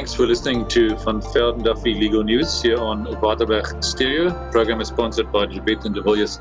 Thanks 0.00 0.14
for 0.14 0.26
listening 0.26 0.66
to 0.68 0.96
Van 1.04 1.20
Velden 1.20 1.62
Duffy 1.62 1.92
Legal 1.92 2.24
News 2.24 2.62
here 2.62 2.78
on 2.78 3.04
Waterberg 3.20 3.84
Stereo. 3.84 4.30
The 4.30 4.48
Program 4.50 4.80
is 4.80 4.88
sponsored 4.88 5.30
by 5.30 5.44
Jabet 5.44 5.84
and 5.84 5.94
de 5.94 6.00
Villiers 6.00 6.40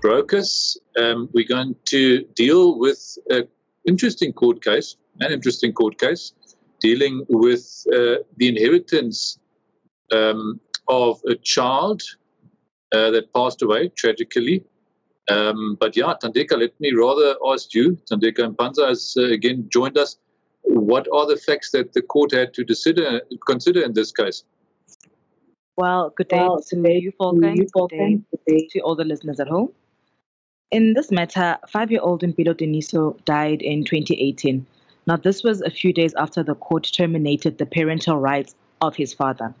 Brokers. 0.00 0.78
Um, 0.98 1.28
we're 1.34 1.46
going 1.46 1.76
to 1.84 2.24
deal 2.34 2.78
with 2.78 3.18
an 3.28 3.46
interesting 3.86 4.32
court 4.32 4.64
case, 4.64 4.96
an 5.20 5.32
interesting 5.32 5.74
court 5.74 5.98
case, 5.98 6.32
dealing 6.80 7.26
with 7.28 7.84
uh, 7.92 8.24
the 8.38 8.48
inheritance 8.48 9.38
um, 10.10 10.58
of 10.88 11.20
a 11.28 11.34
child 11.34 12.00
uh, 12.94 13.10
that 13.10 13.34
passed 13.34 13.60
away 13.60 13.88
tragically. 13.88 14.64
Um, 15.28 15.76
but 15.78 15.94
yeah, 15.94 16.14
Tandeka, 16.22 16.58
let 16.58 16.80
me 16.80 16.92
rather 16.92 17.36
ask 17.52 17.74
you. 17.74 17.98
Tandeka 18.10 18.56
Mpanza 18.56 18.88
has 18.88 19.14
uh, 19.18 19.24
again 19.24 19.68
joined 19.70 19.98
us. 19.98 20.16
What 20.62 21.06
are 21.12 21.26
the 21.26 21.36
facts 21.36 21.70
that 21.72 21.92
the 21.92 22.02
court 22.02 22.32
had 22.32 22.54
to 22.54 22.64
consider, 22.64 23.22
consider 23.46 23.82
in 23.82 23.92
this 23.92 24.12
case? 24.12 24.44
Well, 25.76 26.10
good 26.16 26.28
day 26.28 26.38
well, 26.38 26.60
to 26.60 26.76
you, 26.76 27.12
Volkan. 27.20 27.70
Good, 27.72 27.88
day, 27.88 28.20
good 28.30 28.40
day 28.46 28.68
to 28.72 28.80
all 28.80 28.96
the 28.96 29.04
listeners 29.04 29.38
at 29.38 29.48
home. 29.48 29.72
In 30.70 30.92
this 30.92 31.10
matter, 31.10 31.56
five 31.68 31.90
year 31.90 32.00
old 32.02 32.22
Mpilo 32.22 32.52
Deniso 32.52 33.16
died 33.24 33.62
in 33.62 33.84
2018. 33.84 34.66
Now, 35.06 35.16
this 35.16 35.42
was 35.42 35.62
a 35.62 35.70
few 35.70 35.92
days 35.92 36.12
after 36.14 36.42
the 36.42 36.54
court 36.54 36.90
terminated 36.92 37.56
the 37.56 37.64
parental 37.64 38.18
rights 38.18 38.54
of 38.82 38.96
his 38.96 39.14
father. 39.14 39.54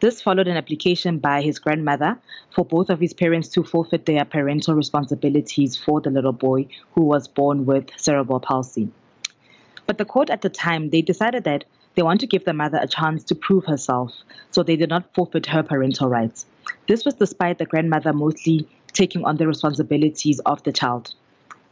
This 0.00 0.22
followed 0.22 0.48
an 0.48 0.56
application 0.56 1.18
by 1.18 1.42
his 1.42 1.58
grandmother 1.58 2.18
for 2.54 2.64
both 2.64 2.88
of 2.88 2.98
his 2.98 3.12
parents 3.12 3.48
to 3.50 3.62
forfeit 3.62 4.06
their 4.06 4.24
parental 4.24 4.74
responsibilities 4.74 5.76
for 5.76 6.00
the 6.00 6.10
little 6.10 6.32
boy 6.32 6.66
who 6.94 7.02
was 7.02 7.28
born 7.28 7.66
with 7.66 7.90
cerebral 7.98 8.40
palsy. 8.40 8.88
But 9.90 9.98
the 9.98 10.04
court 10.04 10.30
at 10.30 10.42
the 10.42 10.48
time, 10.48 10.90
they 10.90 11.02
decided 11.02 11.42
that 11.42 11.64
they 11.96 12.04
want 12.04 12.20
to 12.20 12.26
give 12.28 12.44
the 12.44 12.52
mother 12.52 12.78
a 12.80 12.86
chance 12.86 13.24
to 13.24 13.34
prove 13.34 13.64
herself, 13.64 14.12
so 14.52 14.62
they 14.62 14.76
did 14.76 14.88
not 14.88 15.12
forfeit 15.16 15.46
her 15.46 15.64
parental 15.64 16.08
rights. 16.08 16.46
This 16.86 17.04
was 17.04 17.14
despite 17.14 17.58
the 17.58 17.66
grandmother 17.66 18.12
mostly 18.12 18.68
taking 18.92 19.24
on 19.24 19.36
the 19.36 19.48
responsibilities 19.48 20.38
of 20.46 20.62
the 20.62 20.70
child. 20.70 21.12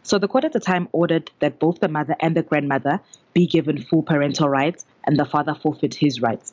So 0.03 0.19
the 0.19 0.27
court 0.27 0.43
at 0.43 0.53
the 0.53 0.59
time 0.59 0.89
ordered 0.91 1.31
that 1.39 1.61
both 1.61 1.79
the 1.79 1.87
mother 1.87 2.17
and 2.19 2.37
the 2.37 2.43
grandmother 2.43 2.99
be 3.35 3.47
given 3.47 3.85
full 3.85 4.03
parental 4.03 4.49
rights 4.49 4.85
and 5.05 5.17
the 5.17 5.25
father 5.25 5.55
forfeit 5.55 5.95
his 5.95 6.21
rights. 6.21 6.53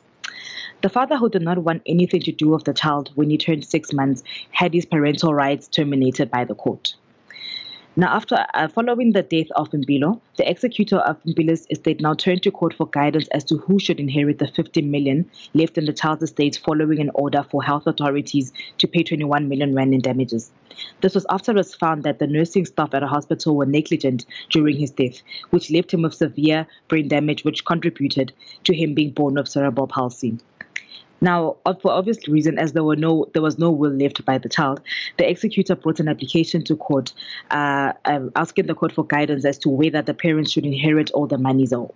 The 0.83 0.89
father, 0.89 1.17
who 1.17 1.29
did 1.29 1.41
not 1.41 1.57
want 1.57 1.81
anything 1.87 2.21
to 2.21 2.31
do 2.31 2.49
with 2.49 2.65
the 2.65 2.75
child 2.75 3.09
when 3.15 3.31
he 3.31 3.39
turned 3.39 3.65
six 3.65 3.91
months, 3.91 4.21
had 4.51 4.75
his 4.75 4.85
parental 4.85 5.33
rights 5.33 5.67
terminated 5.67 6.29
by 6.29 6.45
the 6.45 6.53
court. 6.53 6.93
Now, 7.97 8.13
after 8.13 8.45
uh, 8.53 8.67
following 8.67 9.13
the 9.13 9.23
death 9.23 9.47
of 9.55 9.71
Mpilo, 9.71 10.19
the 10.35 10.49
executor 10.49 10.97
of 10.97 11.15
Mpilo's 11.23 11.65
estate 11.69 12.01
now 12.01 12.13
turned 12.13 12.43
to 12.43 12.51
court 12.51 12.73
for 12.73 12.87
guidance 12.87 13.29
as 13.29 13.45
to 13.45 13.55
who 13.55 13.79
should 13.79 14.01
inherit 14.01 14.37
the 14.37 14.47
50 14.47 14.81
million 14.81 15.29
left 15.53 15.77
in 15.77 15.85
the 15.85 15.93
child's 15.93 16.23
estate 16.23 16.59
following 16.65 16.99
an 16.99 17.09
order 17.13 17.45
for 17.49 17.63
health 17.63 17.87
authorities 17.87 18.51
to 18.79 18.87
pay 18.89 19.01
21 19.01 19.47
million 19.47 19.73
rand 19.73 19.93
in 19.93 20.01
damages. 20.01 20.51
This 20.99 21.15
was 21.15 21.25
after 21.29 21.53
it 21.53 21.55
was 21.55 21.73
found 21.73 22.03
that 22.03 22.19
the 22.19 22.27
nursing 22.27 22.65
staff 22.65 22.93
at 22.93 23.01
a 23.01 23.07
hospital 23.07 23.55
were 23.55 23.65
negligent 23.65 24.25
during 24.49 24.75
his 24.75 24.91
death, 24.91 25.21
which 25.51 25.71
left 25.71 25.93
him 25.93 26.01
with 26.01 26.15
severe 26.15 26.67
brain 26.89 27.07
damage, 27.07 27.45
which 27.45 27.63
contributed 27.63 28.33
to 28.65 28.75
him 28.75 28.93
being 28.93 29.11
born 29.11 29.35
with 29.35 29.47
cerebral 29.47 29.87
palsy. 29.87 30.37
Now, 31.21 31.55
for 31.81 31.91
obvious 31.91 32.27
reason, 32.27 32.59
as 32.59 32.73
there 32.73 32.83
were 32.83 32.95
no, 32.95 33.27
there 33.33 33.41
was 33.41 33.57
no 33.57 33.71
will 33.71 33.91
left 33.91 34.23
by 34.25 34.37
the 34.37 34.49
child, 34.49 34.81
the 35.17 35.29
executor 35.29 35.75
brought 35.75 35.99
an 35.99 36.07
application 36.07 36.63
to 36.65 36.75
court, 36.75 37.13
uh, 37.51 37.93
um, 38.05 38.31
asking 38.35 38.67
the 38.67 38.75
court 38.75 38.91
for 38.91 39.05
guidance 39.05 39.45
as 39.45 39.57
to 39.59 39.69
whether 39.69 40.01
the 40.01 40.13
parents 40.13 40.51
should 40.51 40.65
inherit 40.65 41.11
all 41.11 41.27
the 41.27 41.37
monies 41.37 41.73
or. 41.73 41.93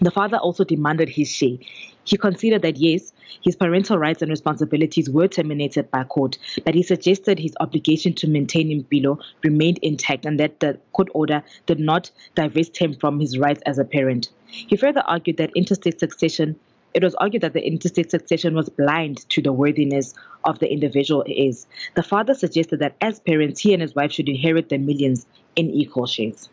The 0.00 0.10
father 0.10 0.36
also 0.36 0.62
demanded 0.62 1.08
his 1.08 1.30
share. 1.30 1.56
He 2.04 2.18
considered 2.18 2.60
that 2.62 2.76
yes, 2.76 3.12
his 3.42 3.56
parental 3.56 3.96
rights 3.96 4.20
and 4.20 4.30
responsibilities 4.30 5.08
were 5.08 5.26
terminated 5.26 5.90
by 5.90 6.04
court, 6.04 6.36
but 6.64 6.74
he 6.74 6.82
suggested 6.82 7.38
his 7.38 7.54
obligation 7.60 8.12
to 8.14 8.28
maintain 8.28 8.68
Mpilo 8.84 9.18
remained 9.42 9.78
intact 9.78 10.26
and 10.26 10.38
that 10.38 10.60
the 10.60 10.78
court 10.92 11.08
order 11.14 11.42
did 11.64 11.80
not 11.80 12.10
divest 12.34 12.76
him 12.76 12.94
from 12.94 13.18
his 13.18 13.38
rights 13.38 13.62
as 13.64 13.78
a 13.78 13.84
parent. 13.84 14.28
He 14.46 14.76
further 14.76 15.02
argued 15.06 15.38
that 15.38 15.50
intestate 15.54 15.98
succession 15.98 16.56
it 16.96 17.04
was 17.04 17.14
argued 17.16 17.42
that 17.42 17.52
the 17.52 17.64
intestate 17.64 18.10
succession 18.10 18.54
was 18.54 18.70
blind 18.70 19.28
to 19.28 19.42
the 19.42 19.52
worthiness 19.52 20.14
of 20.44 20.60
the 20.60 20.72
individual 20.72 21.22
is. 21.26 21.66
The 21.94 22.02
father 22.02 22.32
suggested 22.32 22.78
that 22.78 22.96
as 23.02 23.20
parents, 23.20 23.60
he 23.60 23.74
and 23.74 23.82
his 23.82 23.94
wife 23.94 24.12
should 24.12 24.30
inherit 24.30 24.70
the 24.70 24.78
millions 24.78 25.26
in 25.56 25.68
equal 25.68 26.06
shares. 26.06 26.48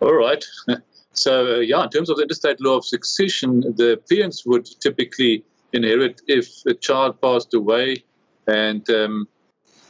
All 0.00 0.14
right. 0.14 0.42
So, 1.16 1.58
uh, 1.58 1.60
yeah, 1.60 1.84
in 1.84 1.90
terms 1.90 2.10
of 2.10 2.16
the 2.16 2.22
intestate 2.22 2.60
law 2.60 2.76
of 2.76 2.84
succession, 2.84 3.60
the 3.60 4.02
parents 4.10 4.44
would 4.44 4.66
typically 4.80 5.44
inherit 5.72 6.20
if 6.26 6.66
a 6.66 6.74
child 6.74 7.20
passed 7.20 7.54
away 7.54 8.02
and 8.48 8.82
um, 8.90 9.28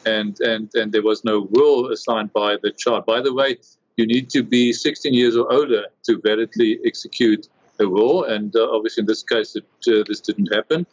and 0.04 0.38
and 0.40 0.70
and 0.74 0.92
there 0.92 1.02
was 1.02 1.24
no 1.24 1.48
will 1.50 1.90
assigned 1.90 2.30
by 2.34 2.58
the 2.62 2.70
child. 2.72 3.06
By 3.06 3.22
the 3.22 3.32
way, 3.32 3.56
you 3.96 4.06
need 4.06 4.28
to 4.30 4.42
be 4.42 4.74
16 4.74 5.14
years 5.14 5.34
or 5.34 5.50
older 5.50 5.84
to 6.02 6.20
validly 6.22 6.78
execute 6.84 7.48
a 7.80 7.88
war. 7.88 8.28
and 8.28 8.54
uh, 8.56 8.68
obviously 8.70 9.02
in 9.02 9.06
this 9.06 9.22
case, 9.22 9.56
it, 9.56 9.66
uh, 9.88 10.04
this 10.06 10.20
didn't 10.20 10.52
happen. 10.54 10.86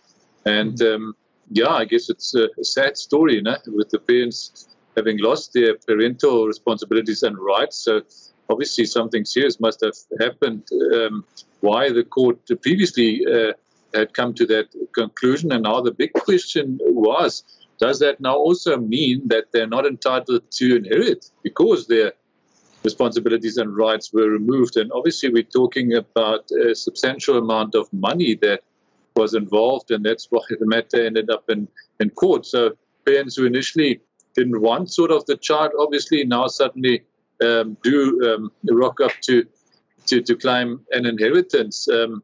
And 0.46 0.78
mm-hmm. 0.78 1.03
um, 1.03 1.16
yeah, 1.50 1.69
I 1.69 1.86
guess 1.86 2.09
it's 2.09 2.34
a, 2.36 2.47
a 2.59 2.64
sad 2.64 2.97
story, 2.97 3.36
you 3.36 3.42
know, 3.42 3.58
with 3.68 3.90
the 3.90 4.00
parents 4.00 4.68
having 4.96 5.20
lost 5.20 5.53
their 5.53 5.75
parental 5.78 6.47
responsibilities 6.47 7.24
and 7.24 7.38
rights. 7.38 7.78
So 7.78 8.02
obviously 8.50 8.86
something 8.86 9.25
serious 9.25 9.59
must 9.59 9.81
have 9.81 9.96
happened. 10.20 10.68
Um, 10.94 11.25
why 11.62 11.91
the 11.91 12.03
court 12.03 12.40
previously 12.62 13.25
uh, 13.25 13.53
had 13.94 14.14
come 14.14 14.34
to 14.34 14.46
that 14.47 14.68
conclusion, 14.94 15.52
and 15.52 15.64
now 15.64 15.81
the 15.81 15.91
big 15.91 16.14
question 16.14 16.80
was. 16.81 17.44
Does 17.80 17.97
that 18.00 18.22
now 18.22 18.36
also 18.36 18.78
mean 18.78 19.28
that 19.30 19.46
they're 19.52 19.68
not 19.68 19.88
entitled 19.88 20.44
to 20.52 20.75
inherit 20.75 21.31
because 21.41 21.88
they're 21.88 22.14
responsibilities 22.84 23.58
and 23.58 23.75
rights 23.75 24.12
were 24.14 24.30
removed. 24.30 24.78
And 24.78 24.92
obviously, 24.92 25.30
we're 25.30 25.44
talking 25.44 25.96
about 25.96 26.50
a 26.52 26.75
substantial 26.75 27.38
amount 27.38 27.75
of 27.75 27.92
money 27.94 28.36
that 28.36 28.62
was 29.16 29.34
involved, 29.34 29.92
and 29.92 30.06
that's 30.06 30.28
why 30.30 30.42
the 30.50 30.66
matter 30.66 31.06
ended 31.06 31.30
up 31.30 31.50
in, 31.50 31.68
in 32.00 32.09
court. 32.09 32.46
So, 32.46 32.78
parents 33.06 33.36
who 33.36 33.46
initially 33.46 34.02
didn't 34.36 34.62
want 34.62 34.91
sort 34.91 35.12
of 35.12 35.25
the 35.25 35.38
child, 35.38 35.72
obviously, 35.78 36.24
now 36.24 36.47
suddenly 36.47 37.03
um, 37.44 37.78
do 37.84 38.22
um, 38.30 38.52
rock 38.72 39.02
up 39.02 39.12
to, 39.22 39.46
to, 40.08 40.22
to 40.22 40.36
claim 40.36 40.81
an 40.91 41.06
inheritance. 41.06 41.88
Um, 41.90 42.24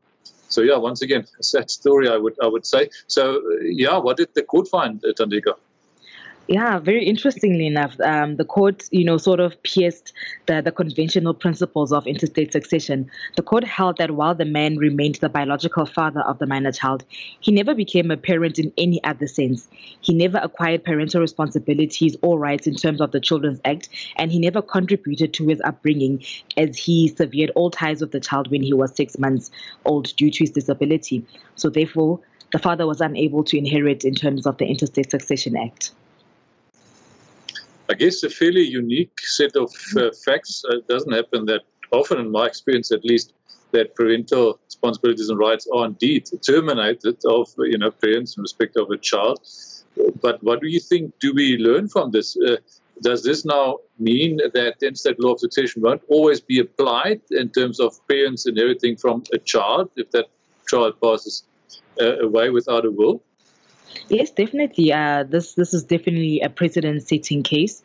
so 0.50 0.62
yeah, 0.62 0.78
once 0.78 1.02
again, 1.02 1.26
sad 1.42 1.70
story, 1.70 2.10
I 2.10 2.18
would 2.18 2.36
I 2.42 2.48
would 2.48 2.66
say. 2.66 2.90
So 3.08 3.42
yeah, 3.62 3.98
what 3.98 4.18
did 4.18 4.30
the 4.34 4.44
court 4.44 4.68
find, 4.68 5.02
Tandeka? 5.02 5.56
Yeah, 6.50 6.80
very 6.80 7.04
interestingly 7.04 7.68
enough, 7.68 8.00
um, 8.00 8.38
the 8.38 8.46
court, 8.46 8.88
you 8.92 9.04
know, 9.04 9.18
sort 9.18 9.42
of 9.42 9.62
pierced 9.64 10.14
the, 10.46 10.62
the 10.62 10.72
conventional 10.72 11.34
principles 11.34 11.92
of 11.92 12.08
intestate 12.08 12.54
succession. 12.54 13.12
The 13.36 13.42
court 13.42 13.66
held 13.66 13.98
that 13.98 14.12
while 14.12 14.34
the 14.34 14.46
man 14.46 14.78
remained 14.78 15.16
the 15.16 15.28
biological 15.28 15.86
father 15.86 16.22
of 16.22 16.40
the 16.40 16.46
minor 16.46 16.72
child, 16.72 17.04
he 17.42 17.52
never 17.52 17.76
became 17.76 18.12
a 18.12 18.16
parent 18.16 18.60
in 18.60 18.72
any 18.78 19.04
other 19.04 19.28
sense. 19.28 19.68
He 20.00 20.14
never 20.14 20.38
acquired 20.38 20.86
parental 20.86 21.20
responsibilities 21.20 22.16
or 22.22 22.40
rights 22.40 22.66
in 22.66 22.76
terms 22.76 23.02
of 23.02 23.12
the 23.12 23.20
Children's 23.20 23.60
Act, 23.66 23.90
and 24.16 24.32
he 24.32 24.40
never 24.40 24.62
contributed 24.62 25.34
to 25.34 25.48
his 25.50 25.60
upbringing 25.66 26.24
as 26.56 26.78
he 26.78 27.10
severed 27.10 27.52
all 27.56 27.72
ties 27.72 28.00
with 28.00 28.14
the 28.14 28.22
child 28.22 28.50
when 28.50 28.64
he 28.64 28.74
was 28.74 28.96
six 28.96 29.20
months 29.20 29.52
old 29.84 30.16
due 30.16 30.32
to 30.32 30.40
his 30.40 30.52
disability. 30.52 31.26
So, 31.56 31.70
therefore, 31.70 32.22
the 32.54 32.60
father 32.60 32.88
was 32.88 33.02
unable 33.02 33.44
to 33.44 33.58
inherit 33.58 34.06
in 34.06 34.16
terms 34.16 34.48
of 34.48 34.58
the 34.60 34.66
Intestate 34.66 35.12
Succession 35.12 35.58
Act. 35.58 35.92
I 37.90 37.94
guess 37.94 38.24
a 38.24 38.30
fairly 38.30 38.64
unique 38.64 39.18
set 39.20 39.56
of 39.56 39.74
uh, 39.96 40.10
facts. 40.26 40.64
Uh, 40.70 40.78
it 40.78 40.88
doesn't 40.88 41.14
happen 41.14 41.46
that 41.46 41.62
often, 41.92 42.20
in 42.20 42.32
my 42.32 42.46
experience 42.46 42.92
at 42.92 43.06
least, 43.06 43.34
that 43.72 43.96
parental 43.96 44.60
responsibilities 44.66 45.30
and 45.30 45.40
rights 45.40 45.68
are 45.74 45.86
indeed 45.86 46.30
terminated 46.46 47.18
of 47.26 47.48
you 47.60 47.78
know 47.78 47.92
parents 47.92 48.38
in 48.38 48.42
respect 48.42 48.78
of 48.78 48.90
a 48.92 48.98
child. 48.98 49.40
But 50.22 50.44
what 50.44 50.62
do 50.62 50.68
you 50.68 50.80
think? 50.80 51.14
Do 51.20 51.34
we 51.34 51.58
learn 51.58 51.88
from 51.88 52.12
this? 52.12 52.38
Uh, 52.38 52.58
does 53.02 53.24
this 53.24 53.46
now 53.46 53.78
mean 54.00 54.38
that 54.38 54.54
the 54.54 54.88
intestate 54.88 55.20
law 55.20 55.34
of 55.34 55.40
succession 55.40 55.82
won't 55.82 56.02
always 56.10 56.42
be 56.42 56.60
applied 56.60 57.22
in 57.32 57.50
terms 57.50 57.80
of 57.80 57.96
parents 58.08 58.48
inheriting 58.48 58.98
from 58.98 59.24
a 59.34 59.38
child 59.38 59.92
if 59.96 60.10
that 60.12 60.26
child 60.68 60.96
passes 61.02 61.44
uh, 62.02 62.18
away 62.20 62.50
without 62.50 62.86
a 62.86 62.92
will? 62.92 63.22
Yes, 64.10 64.32
definitely. 64.32 64.94
Uh, 64.94 65.24
this 65.24 65.54
this 65.54 65.74
is 65.74 65.84
definitely 65.84 66.40
a 66.42 66.50
precedent-setting 66.50 67.44
case. 67.44 67.82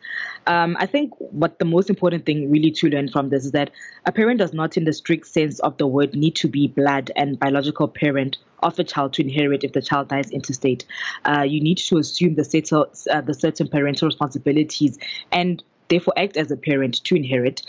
Um, 0.47 0.77
I 0.79 0.85
think 0.85 1.13
what 1.17 1.59
the 1.59 1.65
most 1.65 1.89
important 1.89 2.25
thing 2.25 2.49
really 2.49 2.71
to 2.71 2.89
learn 2.89 3.09
from 3.09 3.29
this 3.29 3.45
is 3.45 3.51
that 3.51 3.71
a 4.05 4.11
parent 4.11 4.39
does 4.39 4.53
not, 4.53 4.77
in 4.77 4.85
the 4.85 4.93
strict 4.93 5.27
sense 5.27 5.59
of 5.59 5.77
the 5.77 5.87
word, 5.87 6.15
need 6.15 6.35
to 6.35 6.47
be 6.47 6.67
blood 6.67 7.11
and 7.15 7.39
biological 7.39 7.87
parent 7.87 8.37
of 8.61 8.79
a 8.79 8.83
child 8.83 9.13
to 9.13 9.21
inherit 9.21 9.63
if 9.63 9.73
the 9.73 9.81
child 9.81 10.07
dies 10.07 10.29
intestate. 10.31 10.85
Uh, 11.25 11.41
you 11.41 11.61
need 11.61 11.77
to 11.77 11.97
assume 11.97 12.35
the 12.35 12.43
settle, 12.43 12.87
uh, 13.11 13.21
the 13.21 13.33
certain 13.33 13.67
parental 13.67 14.07
responsibilities 14.07 14.97
and 15.31 15.63
therefore 15.89 16.13
act 16.17 16.37
as 16.37 16.49
a 16.51 16.57
parent 16.57 17.03
to 17.03 17.15
inherit. 17.15 17.61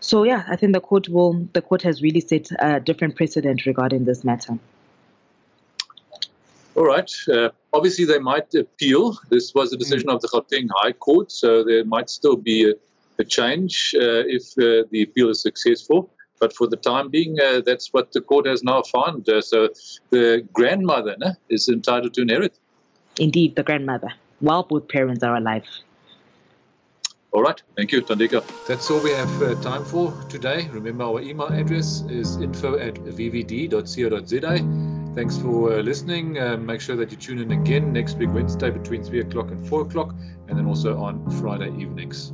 So 0.00 0.24
yeah, 0.24 0.44
I 0.48 0.56
think 0.56 0.72
the 0.72 0.80
court 0.80 1.08
will 1.08 1.46
the 1.52 1.62
court 1.62 1.82
has 1.82 2.02
really 2.02 2.20
set 2.20 2.48
a 2.58 2.80
different 2.80 3.16
precedent 3.16 3.66
regarding 3.66 4.04
this 4.04 4.24
matter. 4.24 4.58
All 6.80 6.86
right. 6.86 7.12
Uh, 7.30 7.50
obviously, 7.74 8.06
they 8.06 8.18
might 8.18 8.54
appeal. 8.54 9.18
This 9.28 9.52
was 9.54 9.70
a 9.74 9.76
decision 9.76 10.08
mm. 10.08 10.14
of 10.14 10.22
the 10.22 10.28
Gauteng 10.28 10.66
High 10.76 10.92
Court, 10.92 11.30
so 11.30 11.62
there 11.62 11.84
might 11.84 12.08
still 12.08 12.36
be 12.36 12.70
a, 12.70 12.72
a 13.18 13.24
change 13.24 13.94
uh, 13.96 14.24
if 14.26 14.44
uh, 14.56 14.88
the 14.90 15.02
appeal 15.02 15.28
is 15.28 15.42
successful. 15.42 16.08
But 16.40 16.56
for 16.56 16.66
the 16.66 16.78
time 16.78 17.10
being, 17.10 17.38
uh, 17.38 17.60
that's 17.66 17.92
what 17.92 18.12
the 18.12 18.22
court 18.22 18.46
has 18.46 18.62
now 18.62 18.80
found. 18.80 19.28
Uh, 19.28 19.42
so 19.42 19.68
the 20.08 20.48
grandmother 20.54 21.16
né, 21.20 21.36
is 21.50 21.68
entitled 21.68 22.14
to 22.14 22.22
inherit. 22.22 22.58
Indeed, 23.18 23.56
the 23.56 23.62
grandmother, 23.62 24.14
while 24.38 24.62
both 24.62 24.88
parents 24.88 25.22
are 25.22 25.36
alive. 25.36 25.66
All 27.32 27.42
right. 27.42 27.62
Thank 27.76 27.92
you, 27.92 28.00
Tandeka. 28.00 28.42
That's 28.66 28.90
all 28.90 29.02
we 29.02 29.10
have 29.10 29.42
uh, 29.42 29.54
time 29.60 29.84
for 29.84 30.14
today. 30.30 30.66
Remember, 30.72 31.04
our 31.04 31.20
email 31.20 31.48
address 31.48 32.04
is 32.08 32.38
info 32.38 32.78
at 32.78 32.94
vvd.co.za. 32.94 34.89
Thanks 35.14 35.36
for 35.36 35.72
uh, 35.72 35.82
listening. 35.82 36.38
Uh, 36.38 36.56
make 36.56 36.80
sure 36.80 36.94
that 36.96 37.10
you 37.10 37.16
tune 37.16 37.40
in 37.40 37.50
again 37.50 37.92
next 37.92 38.16
week, 38.16 38.30
Wednesday, 38.32 38.70
between 38.70 39.02
3 39.02 39.20
o'clock 39.20 39.50
and 39.50 39.68
4 39.68 39.82
o'clock, 39.82 40.14
and 40.48 40.56
then 40.56 40.66
also 40.66 40.98
on 40.98 41.28
Friday 41.40 41.68
evenings. 41.76 42.32